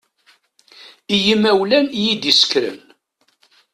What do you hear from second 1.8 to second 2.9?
i yi-d-isekren.